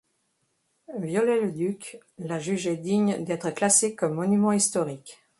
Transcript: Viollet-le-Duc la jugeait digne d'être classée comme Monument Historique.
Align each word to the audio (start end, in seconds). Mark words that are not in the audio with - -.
Viollet-le-Duc 0.97 1.99
la 2.17 2.39
jugeait 2.39 2.75
digne 2.75 3.23
d'être 3.23 3.51
classée 3.51 3.93
comme 3.93 4.15
Monument 4.15 4.51
Historique. 4.51 5.19